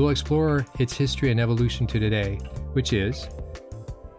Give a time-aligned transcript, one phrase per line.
[0.00, 2.36] We'll explore its history and evolution to today,
[2.72, 3.28] which is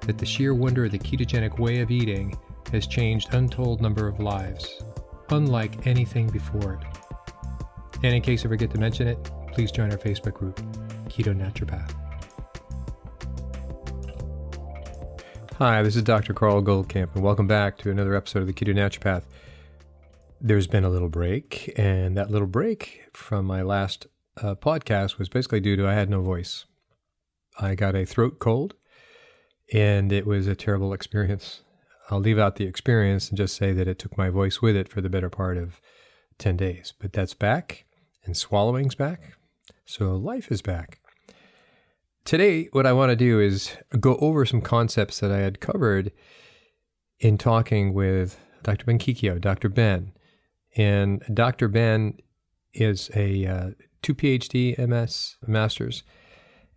[0.01, 2.37] that the sheer wonder of the ketogenic way of eating
[2.71, 4.83] has changed untold number of lives,
[5.29, 7.99] unlike anything before it.
[8.03, 9.17] And in case I forget to mention it,
[9.53, 10.61] please join our Facebook group,
[11.09, 11.95] Keto Naturopath.
[15.57, 16.35] Hi, this is Dr.
[16.35, 19.23] Carl Goldkamp, and welcome back to another episode of the Keto Naturopath.
[20.39, 24.05] There's been a little break, and that little break from my last
[24.37, 26.65] uh, podcast was basically due to I had no voice.
[27.59, 28.75] I got a throat cold,
[29.73, 31.61] and it was a terrible experience.
[32.09, 34.89] I'll leave out the experience and just say that it took my voice with it
[34.89, 35.79] for the better part of
[36.37, 36.93] 10 days.
[36.99, 37.85] But that's back,
[38.25, 39.33] and swallowing's back.
[39.85, 40.99] So life is back.
[42.23, 46.11] Today, what I want to do is go over some concepts that I had covered
[47.19, 48.85] in talking with Dr.
[48.85, 49.69] Ben Bocchicchio, Dr.
[49.69, 50.13] Ben.
[50.77, 51.67] And Dr.
[51.67, 52.17] Ben
[52.73, 53.69] is a uh,
[54.01, 56.03] two PhD, MS, masters,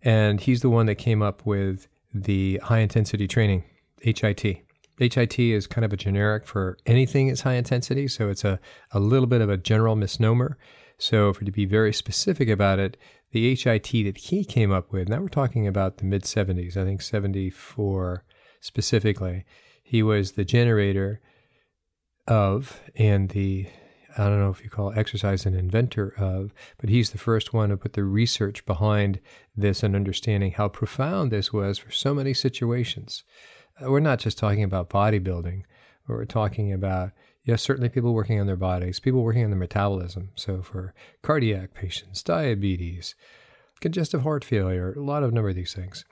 [0.01, 3.63] and he's the one that came up with the high intensity training,
[4.01, 4.63] HIT.
[4.97, 8.59] HIT is kind of a generic for anything that's high intensity, so it's a,
[8.91, 10.57] a little bit of a general misnomer.
[10.97, 12.95] So, for to be very specific about it,
[13.31, 16.85] the HIT that he came up with, now we're talking about the mid 70s, I
[16.85, 18.23] think 74
[18.61, 19.45] specifically,
[19.83, 21.19] he was the generator
[22.27, 23.67] of and the
[24.17, 27.69] I don't know if you call exercise an inventor of, but he's the first one
[27.69, 29.19] to put the research behind
[29.55, 33.23] this and understanding how profound this was for so many situations.
[33.81, 35.63] Uh, we're not just talking about bodybuilding,
[36.07, 37.11] we're talking about,
[37.43, 40.29] yes, certainly people working on their bodies, people working on their metabolism.
[40.35, 43.15] So for cardiac patients, diabetes,
[43.81, 46.05] congestive heart failure, a lot of number of these things.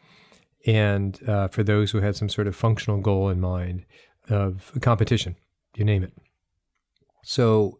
[0.65, 3.85] And uh, for those who had some sort of functional goal in mind
[4.29, 5.35] of competition,
[5.75, 6.13] you name it.
[7.23, 7.79] So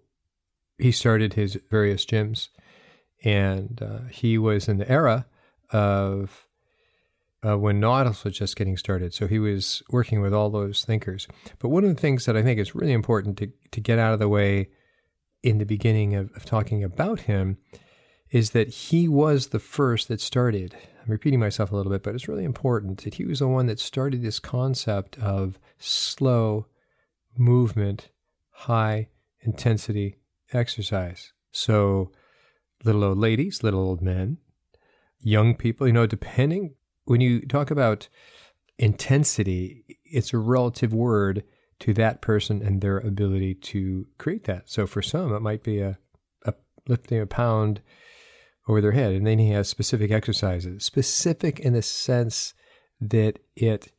[0.78, 2.50] he started his various gyms,
[3.24, 5.26] and uh, he was in the era
[5.72, 6.48] of
[7.46, 9.14] uh, when Nautilus was just getting started.
[9.14, 11.28] So he was working with all those thinkers.
[11.60, 14.14] But one of the things that I think is really important to, to get out
[14.14, 14.70] of the way
[15.42, 17.58] in the beginning of, of talking about him
[18.32, 20.76] is that he was the first that started.
[21.04, 23.68] I'm repeating myself a little bit, but it's really important that he was the one
[23.68, 26.68] that started this concept of slow
[27.38, 28.10] movement,
[28.52, 29.10] high
[29.42, 30.16] intensity
[30.54, 31.34] exercise.
[31.52, 32.12] So,
[32.84, 34.38] little old ladies, little old men,
[35.20, 36.76] young people, you know, depending,
[37.06, 38.10] when you talk about
[38.78, 41.44] intensity, it's a relative word
[41.80, 44.70] to that person and their ability to create that.
[44.70, 45.98] So, for some, it might be a,
[46.46, 46.54] a
[46.88, 47.82] lifting a pound
[48.68, 52.54] over their head, and then he has specific exercises, specific in the sense
[53.02, 53.92] that it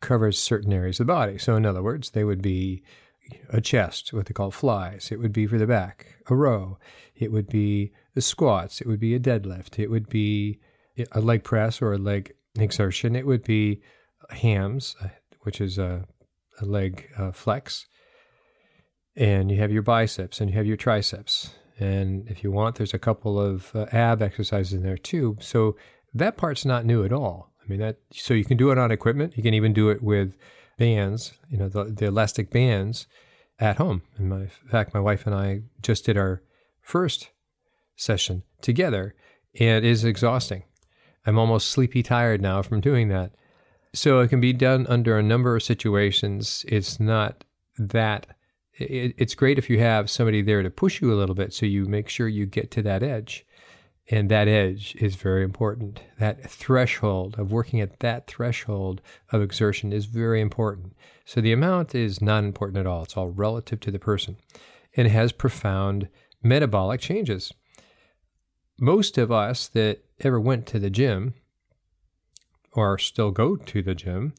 [0.00, 1.38] covers certain areas of the body.
[1.38, 2.82] So, in other words, they would be
[3.50, 5.10] a chest, what they call flies.
[5.10, 6.78] It would be for the back, a row.
[7.14, 8.80] It would be the squats.
[8.80, 9.78] It would be a deadlift.
[9.78, 10.60] It would be
[11.12, 13.16] a leg press or a leg exertion.
[13.16, 13.80] It would be
[14.30, 15.08] hams, uh,
[15.42, 16.04] which is a,
[16.60, 17.86] a leg uh, flex.
[19.16, 21.50] And you have your biceps and you have your triceps.
[21.78, 25.36] And if you want, there's a couple of uh, ab exercises in there too.
[25.40, 25.76] So
[26.14, 27.52] that part's not new at all.
[27.62, 29.36] I mean, that so you can do it on equipment.
[29.36, 30.34] You can even do it with
[30.78, 33.06] bands, you know, the, the elastic bands
[33.58, 34.02] at home.
[34.18, 36.42] My, in fact, my wife and I just did our
[36.80, 37.30] first
[37.96, 39.14] session together,
[39.58, 40.62] and it is exhausting.
[41.26, 43.32] I'm almost sleepy tired now from doing that.
[43.92, 46.64] So it can be done under a number of situations.
[46.68, 47.44] It's not
[47.78, 48.26] that.
[48.74, 51.66] It, it's great if you have somebody there to push you a little bit so
[51.66, 53.44] you make sure you get to that edge.
[54.10, 56.00] And that edge is very important.
[56.18, 60.94] That threshold of working at that threshold of exertion is very important.
[61.26, 63.02] So the amount is not important at all.
[63.02, 64.36] It's all relative to the person.
[64.96, 66.08] And has profound
[66.42, 67.52] metabolic changes.
[68.80, 71.34] Most of us that ever went to the gym
[72.72, 74.34] or still go to the gym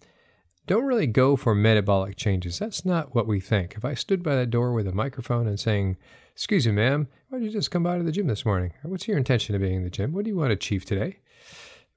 [0.69, 2.59] don't really go for metabolic changes.
[2.59, 3.73] That's not what we think.
[3.75, 5.97] If I stood by that door with a microphone and saying,
[6.39, 8.71] Excuse me, ma'am, why did you just come by to the gym this morning?
[8.83, 10.13] What's your intention of being in the gym?
[10.13, 11.19] What do you want to achieve today?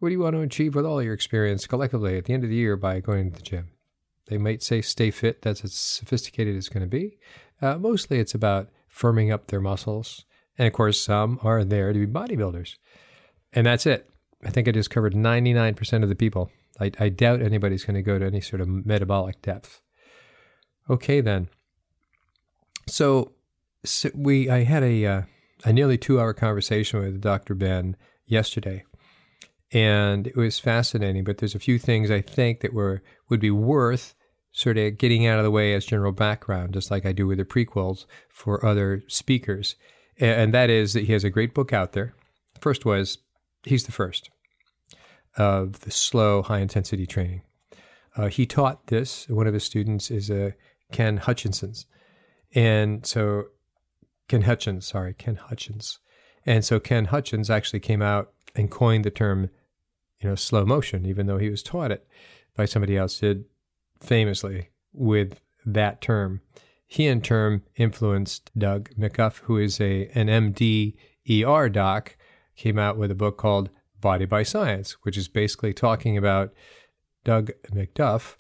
[0.00, 2.50] What do you want to achieve with all your experience collectively at the end of
[2.50, 3.70] the year by going to the gym?
[4.26, 5.42] They might say stay fit.
[5.42, 7.18] That's as sophisticated as it's going to be.
[7.60, 10.24] Uh, mostly it's about firming up their muscles.
[10.58, 12.78] And of course, some are there to be bodybuilders.
[13.52, 14.10] And that's it.
[14.44, 16.50] I think I just covered 99% of the people.
[16.80, 19.80] I, I doubt anybody's going to go to any sort of metabolic depth.
[20.90, 21.48] Okay, then.
[22.88, 23.34] So,
[23.84, 25.22] so we, I had a, uh,
[25.64, 27.54] a nearly two hour conversation with Dr.
[27.54, 27.96] Ben
[28.26, 28.84] yesterday,
[29.72, 31.24] and it was fascinating.
[31.24, 34.14] But there's a few things I think that were would be worth
[34.52, 37.38] sort of getting out of the way as general background, just like I do with
[37.38, 39.76] the prequels for other speakers.
[40.18, 42.14] And that is that he has a great book out there.
[42.60, 43.18] First was
[43.64, 44.30] he's the first
[45.36, 47.42] of the slow, high intensity training.
[48.14, 49.26] Uh, he taught this.
[49.28, 50.50] One of his students is uh,
[50.92, 51.86] Ken Hutchinson's,
[52.54, 53.46] and so
[54.32, 55.98] Ken Hutchins, sorry, Ken Hutchins,
[56.46, 59.50] and so Ken Hutchins actually came out and coined the term,
[60.22, 62.06] you know, slow motion, even though he was taught it
[62.56, 63.18] by somebody else.
[63.18, 63.44] Did
[64.00, 66.40] famously with that term.
[66.86, 70.94] He in turn influenced Doug McGuff, who is a an MD
[71.28, 72.16] ER doc,
[72.56, 73.68] came out with a book called
[74.00, 76.54] Body by Science, which is basically talking about
[77.22, 78.36] Doug McGuff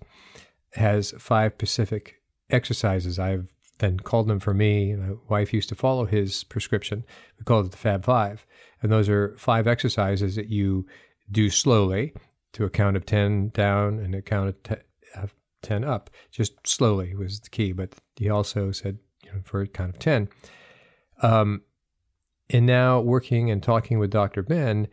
[0.72, 3.18] has five specific exercises.
[3.18, 3.51] I've
[3.82, 4.94] then called them for me.
[4.94, 7.04] My wife used to follow his prescription.
[7.38, 8.46] We called it the Fab Five.
[8.80, 10.86] And those are five exercises that you
[11.30, 12.14] do slowly
[12.52, 14.78] to a count of 10 down and a count of 10,
[15.62, 16.10] 10 up.
[16.30, 17.72] Just slowly was the key.
[17.72, 20.28] But he also said, you know, for kind of 10.
[21.20, 21.62] Um,
[22.48, 24.42] and now working and talking with Dr.
[24.42, 24.86] Ben,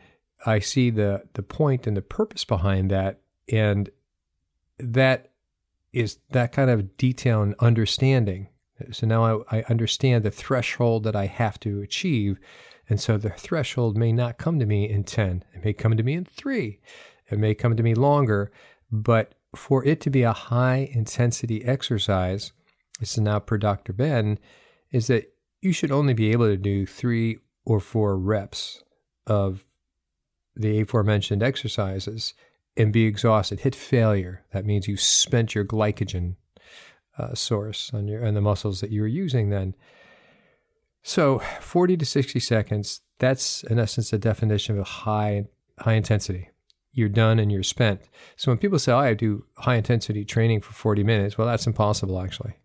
[0.46, 3.22] I see the, the point and the purpose behind that.
[3.52, 3.90] And
[4.80, 5.32] that
[5.94, 8.48] is that kind of detail and understanding.
[8.92, 12.40] So now I, I understand the threshold that I have to achieve.
[12.88, 15.44] And so the threshold may not come to me in 10.
[15.54, 16.80] It may come to me in three.
[17.30, 18.52] It may come to me longer,
[18.92, 22.52] but for it to be a high intensity exercise,
[23.00, 23.94] this is now per Dr.
[23.94, 24.40] Ben,
[24.92, 25.32] is that
[25.62, 28.84] you should only be able to do three or four reps
[29.28, 29.64] of
[30.56, 32.34] the aforementioned exercises
[32.76, 34.46] and be exhausted, hit failure.
[34.52, 36.36] That means you spent your glycogen
[37.20, 39.76] uh, source on your on the muscles that you were using then.
[41.02, 45.46] So 40 to 60 seconds, that's in essence the definition of high
[45.80, 46.50] high intensity
[46.94, 48.02] you're done and you're spent.
[48.36, 51.68] So when people say, oh, I do high intensity training for 40 minutes, well, that's
[51.68, 52.56] impossible, actually.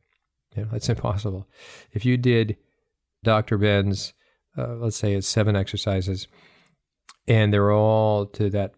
[0.56, 1.46] You know, that's impossible.
[1.92, 2.56] If you did
[3.22, 3.58] Dr.
[3.58, 4.12] Ben's,
[4.56, 6.26] uh, let's say it's seven exercises,
[7.26, 8.74] and they're all to that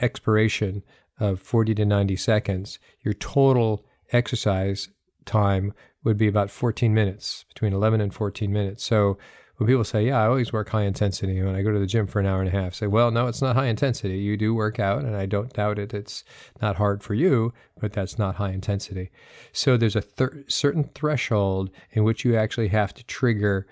[0.00, 0.82] expiration
[1.18, 4.88] of 40 to 90 seconds, your total exercise
[5.24, 5.72] time
[6.04, 8.84] would be about 14 minutes, between 11 and 14 minutes.
[8.84, 9.18] So
[9.56, 12.06] when people say, "Yeah, I always work high intensity," when I go to the gym
[12.06, 14.18] for an hour and a half, say, "Well, no, it's not high intensity.
[14.18, 15.92] You do work out, and I don't doubt it.
[15.92, 16.24] It's
[16.62, 19.10] not hard for you, but that's not high intensity."
[19.52, 20.04] So there's a
[20.48, 23.66] certain threshold in which you actually have to trigger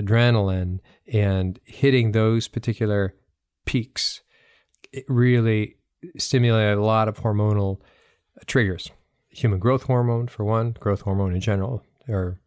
[0.00, 0.80] adrenaline,
[1.12, 3.14] and hitting those particular
[3.66, 4.22] peaks
[4.92, 5.76] it really
[6.16, 7.80] stimulate a lot of hormonal
[8.46, 8.90] triggers.
[9.36, 12.40] Human growth hormone, for one, growth hormone in general, or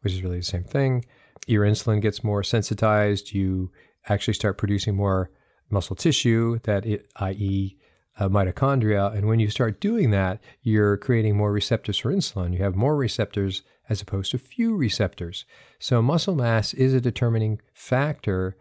[0.00, 1.04] which is really the same thing
[1.46, 3.32] your insulin gets more sensitized.
[3.32, 3.70] You
[4.08, 5.30] actually start producing more
[5.70, 7.76] muscle tissue, that it, i.e.,
[8.18, 9.14] uh, mitochondria.
[9.14, 12.52] And when you start doing that, you're creating more receptors for insulin.
[12.52, 15.44] You have more receptors as opposed to few receptors.
[15.78, 18.56] So muscle mass is a determining factor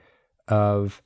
[0.48, 1.02] of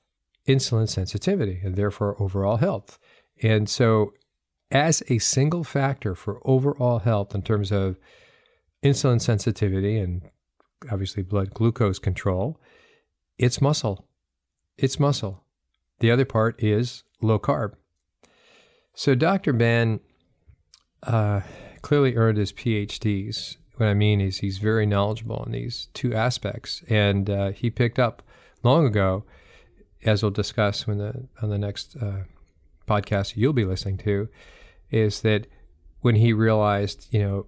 [0.48, 2.98] insulin sensitivity and therefore overall health.
[3.42, 4.14] And so,
[4.72, 7.98] as a single factor for overall health in terms of
[8.84, 10.22] insulin sensitivity and
[10.92, 12.60] obviously blood glucose control.
[13.38, 14.06] It's muscle.
[14.78, 15.44] It's muscle.
[16.00, 17.74] The other part is low carb.
[18.94, 19.54] So Dr.
[19.54, 20.00] Ben
[21.04, 21.42] uh,
[21.82, 23.58] clearly earned his PhDs.
[23.78, 27.98] What I mean is he's very knowledgeable in these two aspects, and uh, he picked
[27.98, 28.22] up
[28.62, 29.24] long ago,
[30.04, 32.24] as we'll discuss when the on the next uh,
[32.88, 34.28] podcast you'll be listening to,
[34.92, 35.48] is that
[36.02, 37.46] when he realized, you know,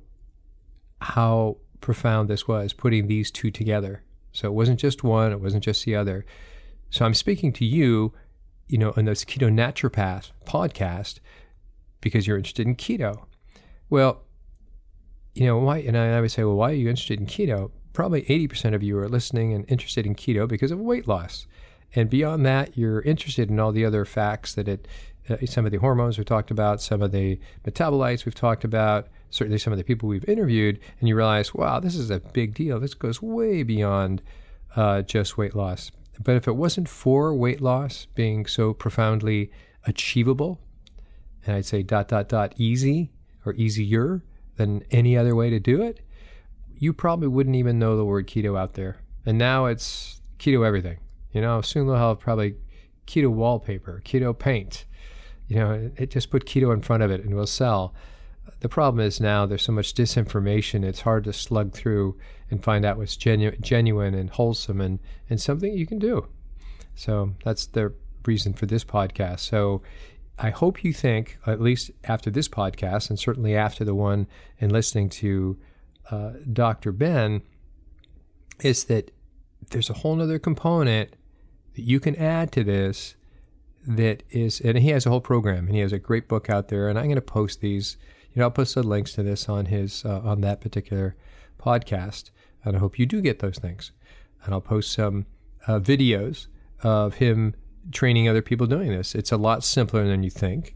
[1.01, 4.03] how profound this was, putting these two together.
[4.31, 6.25] So it wasn't just one, it wasn't just the other.
[6.89, 8.13] So I'm speaking to you,
[8.67, 11.19] you know, in this Keto Naturopath podcast
[12.01, 13.25] because you're interested in keto.
[13.89, 14.23] Well,
[15.33, 15.77] you know, why?
[15.79, 17.71] And I would say, well, why are you interested in keto?
[17.93, 21.47] Probably 80% of you are listening and interested in keto because of weight loss.
[21.93, 24.87] And beyond that, you're interested in all the other facts that it
[25.45, 29.57] some of the hormones we talked about, some of the metabolites we've talked about, certainly
[29.57, 32.79] some of the people we've interviewed, and you realize, wow, this is a big deal.
[32.79, 34.21] This goes way beyond
[34.75, 35.91] uh, just weight loss.
[36.23, 39.51] But if it wasn't for weight loss being so profoundly
[39.85, 40.59] achievable,
[41.45, 43.11] and I'd say dot, dot, dot, easy
[43.45, 44.23] or easier
[44.57, 46.01] than any other way to do it,
[46.77, 49.01] you probably wouldn't even know the word keto out there.
[49.25, 50.97] And now it's keto everything.
[51.31, 52.55] You know, soon they'll have probably
[53.11, 54.85] keto wallpaper, keto paint.
[55.47, 57.93] You know, it just put keto in front of it and will sell.
[58.61, 62.17] The problem is now there's so much disinformation, it's hard to slug through
[62.49, 64.99] and find out what's genu- genuine and wholesome and,
[65.29, 66.27] and something you can do.
[66.95, 67.93] So that's the
[68.25, 69.39] reason for this podcast.
[69.39, 69.81] So
[70.39, 74.27] I hope you think, at least after this podcast, and certainly after the one
[74.59, 75.57] and listening to
[76.09, 76.91] uh, Dr.
[76.91, 77.41] Ben,
[78.61, 79.11] is that
[79.71, 81.15] there's a whole other component
[81.75, 83.15] that you can add to this
[83.85, 86.67] that is, and he has a whole program and he has a great book out
[86.67, 86.87] there.
[86.87, 87.97] And I'm going to post these,
[88.33, 91.15] you know, I'll post the links to this on his, uh, on that particular
[91.59, 92.29] podcast.
[92.63, 93.91] And I hope you do get those things.
[94.43, 95.25] And I'll post some
[95.67, 96.47] uh, videos
[96.83, 97.55] of him
[97.91, 99.15] training other people doing this.
[99.15, 100.75] It's a lot simpler than you think.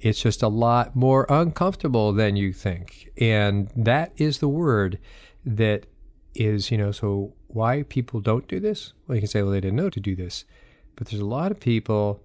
[0.00, 3.10] It's just a lot more uncomfortable than you think.
[3.18, 4.98] And that is the word
[5.44, 5.86] that
[6.34, 8.92] is, you know, so why people don't do this?
[9.06, 10.44] Well, you can say, well, they didn't know to do this.
[10.96, 12.22] But there's a lot of people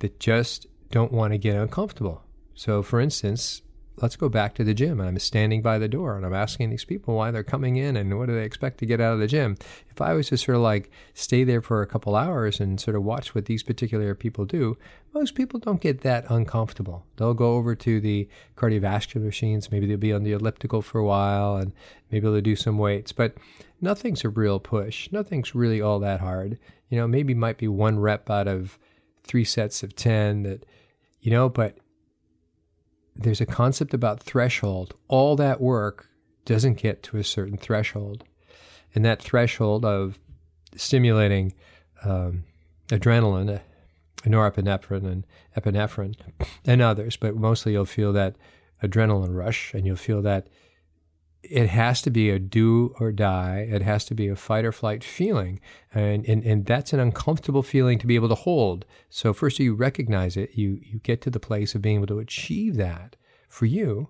[0.00, 2.22] that just don't want to get uncomfortable.
[2.54, 3.62] So, for instance,
[4.02, 5.00] let's go back to the gym.
[5.00, 7.96] And I'm standing by the door and I'm asking these people why they're coming in
[7.96, 9.56] and what do they expect to get out of the gym.
[9.88, 12.96] If I was to sort of like stay there for a couple hours and sort
[12.96, 14.76] of watch what these particular people do,
[15.12, 17.04] most people don't get that uncomfortable.
[17.16, 19.70] They'll go over to the cardiovascular machines.
[19.70, 21.72] Maybe they'll be on the elliptical for a while and
[22.10, 23.12] maybe they'll do some weights.
[23.12, 23.36] But
[23.80, 25.10] nothing's a real push.
[25.12, 26.58] Nothing's really all that hard.
[26.88, 28.78] You know, maybe might be one rep out of
[29.22, 30.64] three sets of 10 that,
[31.20, 31.76] you know, but
[33.16, 34.94] there's a concept about threshold.
[35.08, 36.08] All that work
[36.44, 38.24] doesn't get to a certain threshold.
[38.94, 40.18] And that threshold of
[40.74, 41.54] stimulating
[42.04, 42.44] um,
[42.88, 43.60] adrenaline,
[44.22, 45.26] norepinephrine, and
[45.56, 46.16] epinephrine,
[46.64, 48.36] and others, but mostly you'll feel that
[48.82, 50.48] adrenaline rush and you'll feel that
[51.42, 53.66] it has to be a do or die.
[53.70, 55.60] It has to be a fight or flight feeling.
[55.92, 58.84] And, and, and that's an uncomfortable feeling to be able to hold.
[59.08, 62.18] So first you recognize it, you, you get to the place of being able to
[62.18, 63.16] achieve that
[63.48, 64.08] for you.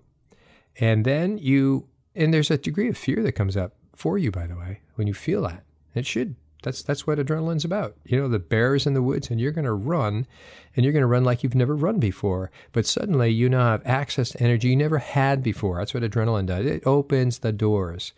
[0.79, 4.47] And then you, and there's a degree of fear that comes up for you, by
[4.47, 5.63] the way, when you feel that.
[5.93, 7.95] It should that's that's what adrenaline's about.
[8.05, 10.27] You know, the bears in the woods, and you're going to run,
[10.75, 12.51] and you're going to run like you've never run before.
[12.71, 15.77] But suddenly, you now have access to energy you never had before.
[15.77, 16.65] That's what adrenaline does.
[16.65, 18.13] It opens the doors,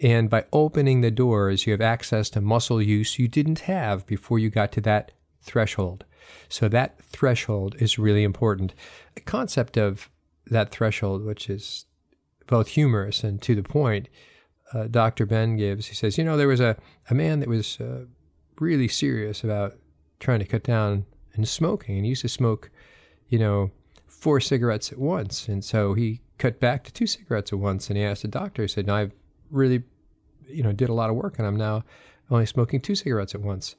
[0.00, 4.38] and by opening the doors, you have access to muscle use you didn't have before
[4.38, 6.04] you got to that threshold.
[6.48, 8.74] So that threshold is really important.
[9.14, 10.08] The concept of
[10.46, 11.86] that threshold, which is
[12.46, 14.08] both humorous and to the point
[14.74, 15.24] uh, Dr.
[15.24, 15.86] Ben gives.
[15.86, 16.76] He says, you know, there was a,
[17.08, 18.04] a man that was uh,
[18.58, 19.76] really serious about
[20.20, 22.70] trying to cut down and smoking, and he used to smoke,
[23.28, 23.70] you know,
[24.06, 25.48] four cigarettes at once.
[25.48, 27.88] And so he cut back to two cigarettes at once.
[27.88, 29.12] And he asked the doctor, he said, no, I've
[29.50, 29.82] really,
[30.48, 31.84] you know, did a lot of work, and I'm now
[32.30, 33.76] only smoking two cigarettes at once.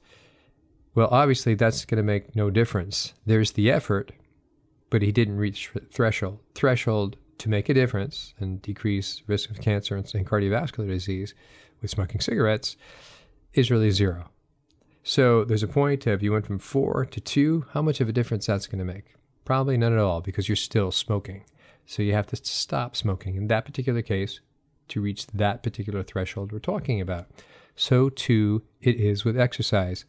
[0.94, 3.12] Well, obviously, that's going to make no difference.
[3.26, 4.12] There's the effort,
[4.88, 6.38] but he didn't reach threshold.
[6.54, 11.34] Threshold to make a difference and decrease risk of cancer and, cardiovascular disease
[11.80, 12.76] with smoking cigarettes
[13.52, 14.30] is really zero.
[15.02, 17.66] So there's a point of you went from four to two.
[17.72, 19.14] How much of a difference that's going to make?
[19.44, 21.44] Probably none at all because you're still smoking.
[21.86, 24.40] So you have to stop smoking in that particular case
[24.88, 27.26] to reach that particular threshold we're talking about.
[27.76, 30.04] So too it is with exercise.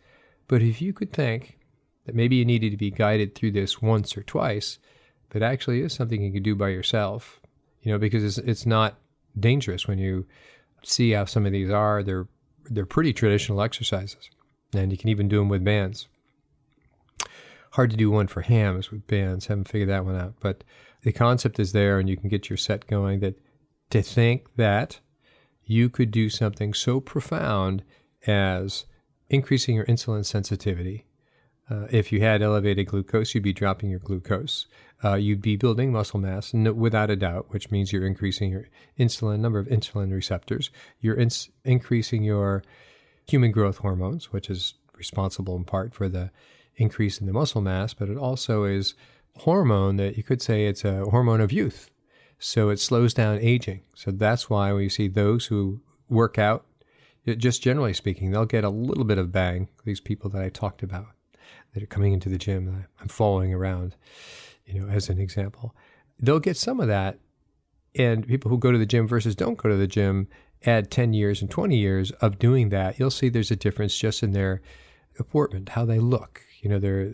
[0.48, 1.60] But if you could think
[2.06, 4.80] that maybe you needed to be guided through this once or twice,
[5.30, 7.40] but actually is something you can do by yourself,
[7.82, 8.98] you know, because it's, it's not
[9.40, 10.26] dangerous when you
[10.84, 12.04] see how some of these are.
[12.04, 12.28] They're,
[12.70, 14.30] they're pretty traditional exercises,
[14.74, 16.08] and you can even do them with bands.
[17.72, 20.64] Hard to do one for hams with bands, haven't figured that one out, but
[21.04, 23.20] the concept is there, and you can get your set going.
[23.20, 23.36] That
[23.92, 25.00] to think that
[25.64, 27.84] you could do something so profound
[28.26, 28.86] as
[29.30, 31.06] increasing your insulin sensitivity.
[31.70, 34.68] Uh, if you had elevated glucose, you'd be dropping your glucose
[35.04, 39.40] uh, you'd be building muscle mass without a doubt, which means you're increasing your insulin
[39.40, 40.72] number of insulin receptors.
[41.00, 42.64] You're ins- increasing your
[43.28, 46.32] human growth hormones, which is responsible in part for the
[46.78, 48.96] increase in the muscle mass, but it also is
[49.38, 51.92] hormone that you could say it's a hormone of youth.
[52.40, 53.82] So it slows down aging.
[53.96, 56.66] So that's why we see those who work out,
[57.26, 60.82] just generally speaking, they'll get a little bit of bang, these people that I talked
[60.82, 61.17] about.
[61.74, 63.96] That are coming into the gym I'm following around,
[64.66, 65.76] you know, as an example.
[66.20, 67.20] They'll get some of that.
[67.96, 70.28] And people who go to the gym versus don't go to the gym
[70.66, 74.24] add 10 years and 20 years of doing that, you'll see there's a difference just
[74.24, 74.62] in their
[75.20, 77.14] apportment, how they look, you know, their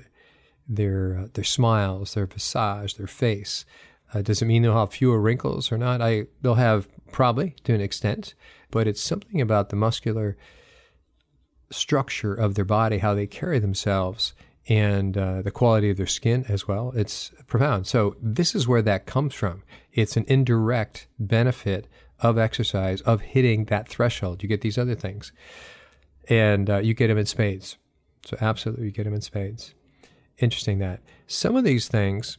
[0.68, 3.66] their uh, their smiles, their visage, their face.
[4.14, 6.02] Uh, does it mean they'll have fewer wrinkles or not?
[6.02, 8.34] I they'll have probably to an extent,
[8.72, 10.38] but it's something about the muscular
[11.72, 14.34] structure of their body, how they carry themselves,
[14.68, 16.94] and uh, the quality of their skin as well.
[16.96, 17.88] It's profound.
[17.88, 19.64] So this is where that comes from.
[19.92, 21.88] It's an indirect benefit
[22.20, 24.42] of exercise of hitting that threshold.
[24.42, 25.32] You get these other things,
[26.30, 27.78] and uh, you get them in spades.
[28.26, 29.74] So absolutely, you get them in spades.
[30.38, 32.38] Interesting that some of these things,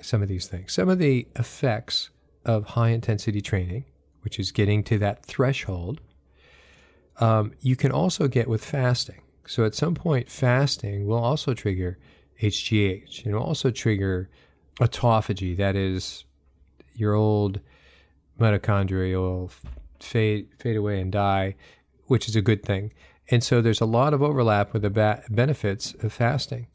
[0.00, 2.10] some of these things, some of the effects
[2.44, 3.84] of high intensity training,
[4.22, 6.00] which is getting to that threshold,
[7.18, 9.20] um, you can also get with fasting.
[9.46, 11.98] So at some point, fasting will also trigger
[12.40, 13.26] HGH.
[13.26, 14.28] It will also trigger
[14.80, 16.24] autophagy, that is,
[16.94, 17.60] your old
[18.40, 19.50] mitochondria will
[20.00, 21.54] fade fade away and die,
[22.06, 22.92] which is a good thing.
[23.30, 26.66] And so there's a lot of overlap with the ba- benefits of fasting.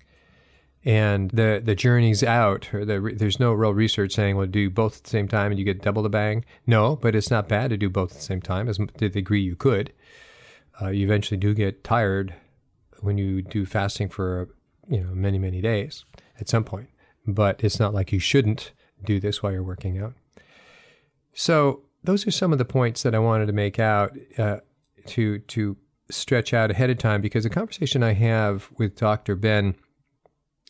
[0.85, 4.97] And the the journey's out, or the, there's no real research saying, well, do both
[4.97, 6.45] at the same time and you get double the bang.
[6.65, 9.09] No, but it's not bad to do both at the same time, as to the
[9.09, 9.91] degree you could.
[10.81, 12.33] Uh, you eventually do get tired
[13.01, 14.49] when you do fasting for
[14.87, 16.05] you know many many days
[16.39, 16.89] at some point,
[17.25, 18.71] but it's not like you shouldn't
[19.03, 20.13] do this while you're working out.
[21.33, 24.57] So those are some of the points that I wanted to make out uh,
[25.07, 25.77] to to
[26.09, 29.35] stretch out ahead of time because the conversation I have with Dr.
[29.35, 29.75] Ben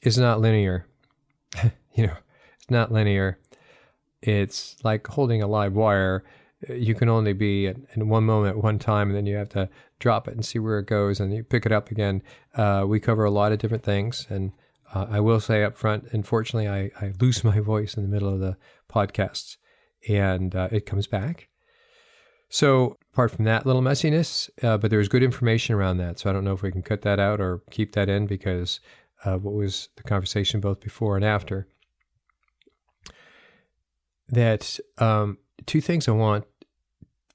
[0.01, 0.87] is not linear.
[1.93, 2.15] you know,
[2.57, 3.39] it's not linear.
[4.21, 6.23] It's like holding a live wire.
[6.67, 9.69] You can only be in one moment at one time, and then you have to
[9.99, 12.21] drop it and see where it goes, and you pick it up again.
[12.55, 14.51] Uh, we cover a lot of different things, and
[14.93, 18.33] uh, I will say up front, unfortunately, I, I lose my voice in the middle
[18.33, 18.57] of the
[18.89, 19.57] podcasts,
[20.07, 21.49] and uh, it comes back.
[22.49, 26.19] So apart from that little messiness, uh, but there's good information around that.
[26.19, 28.79] So I don't know if we can cut that out or keep that in because
[29.25, 31.67] uh, what was the conversation both before and after.
[34.29, 36.45] That um, two things I want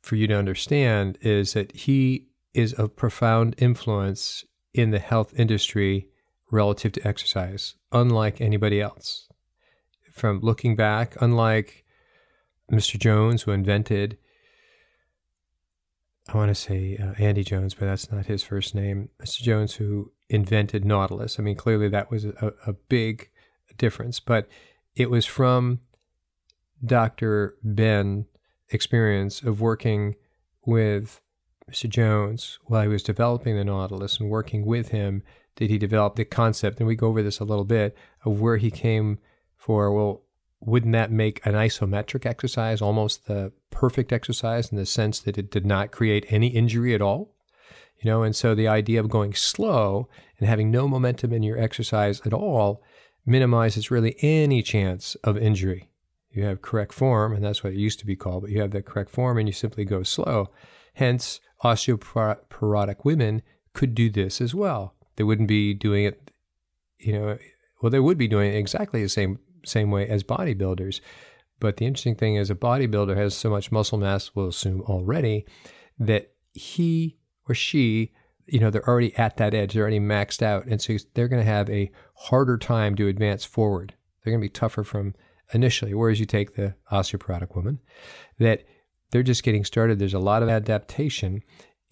[0.03, 6.09] for you to understand is that he is of profound influence in the health industry
[6.51, 9.29] relative to exercise, unlike anybody else.
[10.13, 11.85] From looking back, unlike
[12.71, 12.99] Mr.
[12.99, 14.19] Jones, who invented
[16.29, 19.09] I want to say uh, Andy Jones, but that's not his first name.
[19.21, 19.43] Mr.
[19.43, 21.39] Jones, who invented Nautilus.
[21.39, 23.31] I mean, clearly that was a, a big
[23.77, 24.49] difference, but
[24.95, 25.81] it was from
[26.85, 27.57] Dr.
[27.63, 28.27] Ben
[28.69, 30.15] experience of working
[30.65, 31.21] with
[31.71, 31.89] Mr.
[31.89, 35.23] Jones while he was developing the Nautilus and working with him
[35.57, 38.57] did he develop the concept, and we go over this a little bit, of where
[38.57, 39.19] he came
[39.57, 40.23] for, well,
[40.61, 45.51] wouldn't that make an isometric exercise almost the perfect exercise in the sense that it
[45.51, 47.35] did not create any injury at all?
[47.99, 51.59] You know, and so the idea of going slow and having no momentum in your
[51.59, 52.83] exercise at all
[53.25, 55.91] minimizes really any chance of injury.
[56.33, 58.71] You have correct form, and that's what it used to be called, but you have
[58.71, 60.51] that correct form and you simply go slow.
[60.95, 64.95] Hence, osteoporotic women could do this as well.
[65.17, 66.31] They wouldn't be doing it,
[66.99, 67.39] you know,
[67.81, 71.01] well, they would be doing it exactly the same same way as bodybuilders.
[71.61, 75.47] But the interesting thing is, a bodybuilder has so much muscle mass, we'll assume already,
[75.99, 78.13] that he or she,
[78.47, 80.67] you know, they're already at that edge, they're already maxed out.
[80.67, 83.95] And so they're going to have a harder time to advance forward.
[84.23, 85.15] They're going to be tougher from
[85.55, 85.95] initially.
[85.95, 87.79] Whereas you take the osteoporotic woman,
[88.39, 88.65] that
[89.13, 89.99] they're just getting started.
[89.99, 91.43] There's a lot of adaptation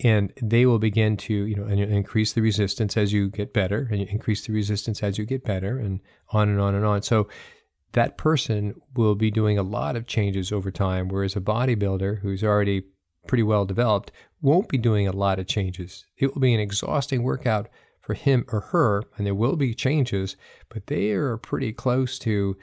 [0.03, 4.01] and they will begin to you know increase the resistance as you get better and
[4.01, 7.29] increase the resistance as you get better and on and on and on so
[7.93, 12.45] that person will be doing a lot of changes over time, whereas a bodybuilder who's
[12.45, 12.85] already
[13.27, 16.05] pretty well developed won't be doing a lot of changes.
[16.17, 17.69] It will be an exhausting workout
[18.01, 20.37] for him or her, and there will be changes,
[20.69, 22.57] but they are pretty close to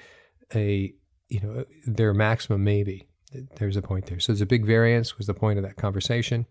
[0.55, 0.93] a
[1.29, 3.06] you know their maximum maybe.
[3.31, 4.19] There's a point there.
[4.19, 6.45] So there's a big variance was the point of that conversation.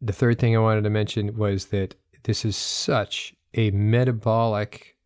[0.00, 1.94] The third thing I wanted to mention was that
[2.24, 4.96] this is such a metabolic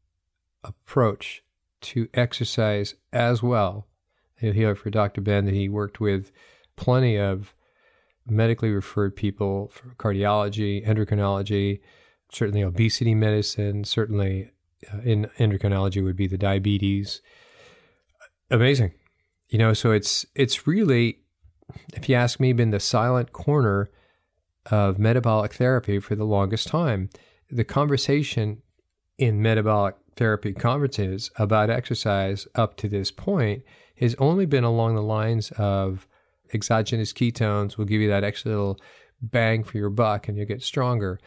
[0.64, 1.42] approach
[1.82, 3.86] to exercise as well.
[4.40, 5.20] You'll hear for Dr.
[5.20, 6.32] Ben that he worked with
[6.76, 7.54] plenty of
[8.26, 11.80] medically referred people for cardiology, endocrinology,
[12.32, 14.50] certainly obesity medicine, certainly
[14.92, 17.20] uh, in endocrinology would be the diabetes.
[18.50, 18.92] Amazing.
[19.50, 21.18] You know, so it's it's really
[21.94, 23.90] if you ask me been the silent corner
[24.70, 27.10] of metabolic therapy for the longest time.
[27.50, 28.62] The conversation
[29.18, 33.64] in metabolic therapy conferences about exercise up to this point
[33.96, 36.06] has only been along the lines of
[36.54, 38.78] exogenous ketones will give you that extra little
[39.20, 41.18] bang for your buck and you'll get stronger.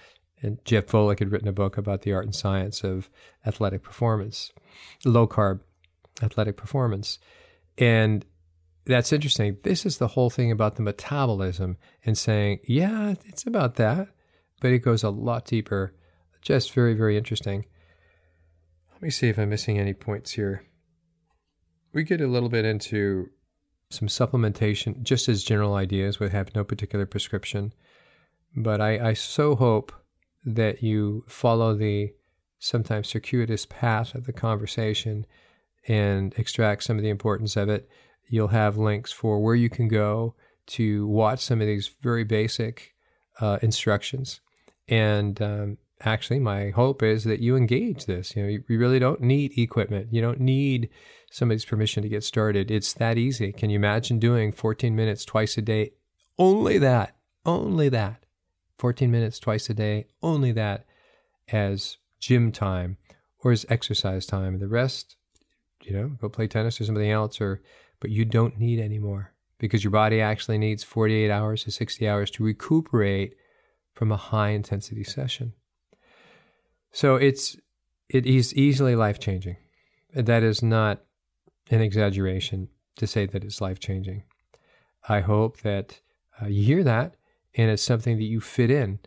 [0.42, 3.10] And Jeff Volek had written a book about the art and science of
[3.46, 4.52] athletic performance,
[5.06, 5.60] low carb
[6.22, 7.20] athletic performance.
[7.78, 8.26] And
[8.86, 9.58] that's interesting.
[9.64, 14.10] This is the whole thing about the metabolism and saying, yeah, it's about that,
[14.62, 15.94] but it goes a lot deeper.
[16.42, 17.66] Just very, very interesting.
[18.92, 20.64] Let me see if I'm missing any points here.
[21.94, 23.30] We get a little bit into
[23.90, 27.74] some supplementation, just as general ideas would have no particular prescription.
[28.56, 29.94] But I, I so hope
[30.46, 32.14] that you follow the
[32.60, 35.26] sometimes circuitous path of the conversation
[35.88, 37.90] and extract some of the importance of it.
[38.30, 42.96] You'll have links for where you can go to watch some of these very basic
[43.40, 44.40] uh, instructions.
[44.88, 48.36] And um, actually, my hope is that you engage this.
[48.36, 50.10] You know, you, you really don't need equipment.
[50.12, 50.90] You don't need
[51.32, 52.70] somebody's permission to get started.
[52.72, 53.52] It's that easy.
[53.52, 55.92] Can you imagine doing 14 minutes twice a day?
[56.38, 57.16] Only that.
[57.46, 58.26] Only that.
[58.78, 60.06] 14 minutes twice a day.
[60.22, 60.86] Only that
[61.52, 62.98] as gym time
[63.40, 64.60] or as exercise time.
[64.60, 65.16] The rest,
[65.86, 67.62] you know, go play tennis or something else or
[68.00, 72.08] but you don't need any more because your body actually needs 48 hours to 60
[72.08, 73.36] hours to recuperate
[73.94, 75.54] from a high intensity session.
[76.92, 77.56] So it's
[78.10, 79.58] it is easily life changing.
[80.14, 81.02] That is not
[81.72, 84.24] an exaggeration to say that it's life changing.
[85.08, 86.00] I hope that
[86.42, 87.16] uh, you hear that
[87.56, 89.00] and it's something that you fit in.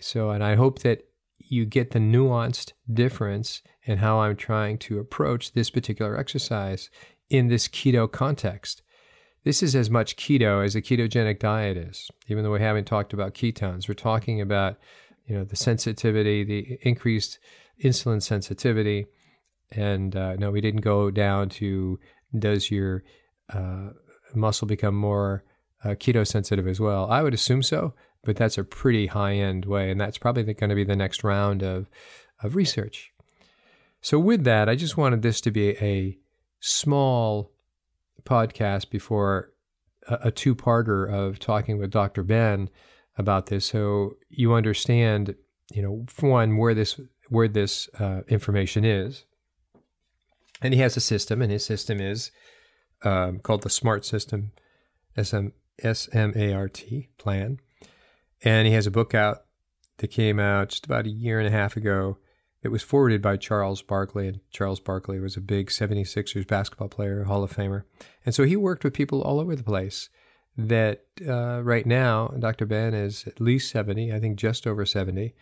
[0.00, 1.06] So, and I hope that
[1.48, 6.90] you get the nuanced difference in how I'm trying to approach this particular exercise
[7.28, 8.82] in this keto context.
[9.44, 13.12] This is as much keto as a ketogenic diet is, even though we haven't talked
[13.12, 13.88] about ketones.
[13.88, 14.78] We're talking about,
[15.26, 17.38] you know, the sensitivity, the increased
[17.82, 19.06] insulin sensitivity,
[19.70, 21.98] and uh, no, we didn't go down to
[22.38, 23.04] does your
[23.52, 23.90] uh,
[24.34, 25.44] muscle become more
[25.84, 27.10] uh, keto sensitive as well?
[27.10, 30.70] I would assume so, but that's a pretty high end way, and that's probably going
[30.70, 31.88] to be the next round of
[32.42, 33.12] of research.
[34.00, 36.18] So, with that, I just wanted this to be a
[36.60, 37.52] small
[38.24, 39.52] podcast before
[40.08, 42.22] a, a two parter of talking with Dr.
[42.22, 42.70] Ben
[43.16, 45.34] about this, so you understand,
[45.72, 49.24] you know, one where this where this uh, information is,
[50.60, 52.30] and he has a system, and his system is
[53.04, 54.52] um, called the Smart System,
[55.20, 55.48] SM,
[55.82, 57.60] S-M-A-R-T plan,
[58.44, 59.44] and he has a book out
[59.98, 62.18] that came out just about a year and a half ago.
[62.62, 67.24] It was forwarded by Charles Barkley, and Charles Barkley was a big 76ers basketball player,
[67.24, 67.84] Hall of Famer.
[68.24, 70.08] And so he worked with people all over the place.
[70.56, 72.64] That uh, right now, Dr.
[72.64, 75.34] Ben is at least 70, I think just over 70.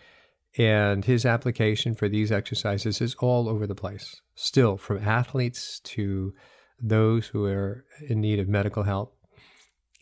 [0.56, 6.34] And his application for these exercises is all over the place, still from athletes to
[6.80, 9.14] those who are in need of medical help.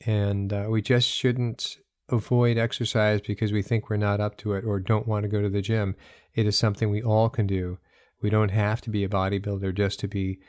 [0.07, 1.77] And uh, we just shouldn't
[2.11, 5.41] avoid exercise because we think we're not up to it or don't want to go
[5.41, 5.97] to the gym.
[6.35, 7.79] It is something we all can do.
[8.21, 10.41] We don't have to be a bodybuilder just to be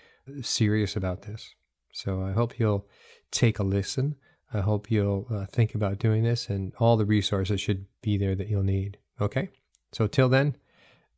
[0.41, 1.56] serious about this.
[1.93, 2.88] So I hope you'll
[3.32, 4.15] take a listen.
[4.54, 8.36] I hope you'll uh, think about doing this, and all the resources should be there
[8.36, 8.97] that you'll need.
[9.19, 9.50] Okay?
[9.93, 10.58] So, till then,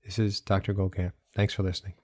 [0.06, 0.74] this is Dr.
[0.74, 1.14] Goldkamp.
[1.36, 2.03] Thanks for listening.